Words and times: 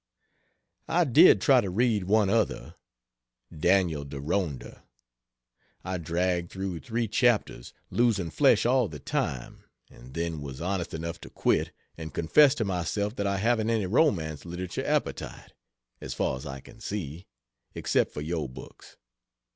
I 0.87 1.03
did 1.03 1.41
try 1.41 1.61
to 1.61 1.69
read 1.69 2.05
one 2.05 2.27
other 2.27 2.73
Daniel 3.55 4.03
Deronda. 4.03 4.83
I 5.85 5.99
dragged 5.99 6.49
through 6.51 6.79
three 6.79 7.07
chapters, 7.07 7.71
losing 7.91 8.31
flesh 8.31 8.65
all 8.65 8.87
the 8.87 8.97
time, 8.97 9.63
and 9.91 10.15
then 10.15 10.41
was 10.41 10.59
honest 10.59 10.95
enough 10.95 11.21
to 11.21 11.29
quit, 11.29 11.71
and 11.99 12.15
confess 12.15 12.55
to 12.55 12.65
myself 12.65 13.15
that 13.17 13.27
I 13.27 13.37
haven't 13.37 13.69
any 13.69 13.85
romance 13.85 14.43
literature 14.43 14.83
appetite, 14.87 15.53
as 16.01 16.15
far 16.15 16.35
as 16.35 16.47
I 16.47 16.61
can 16.61 16.79
see, 16.79 17.27
except 17.75 18.11
for 18.11 18.21
your 18.21 18.49
books. 18.49 18.97